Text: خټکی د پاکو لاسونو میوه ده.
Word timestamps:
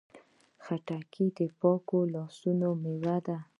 خټکی 0.63 1.25
د 1.37 1.39
پاکو 1.59 1.99
لاسونو 2.13 2.69
میوه 2.83 3.15
ده. 3.25 3.37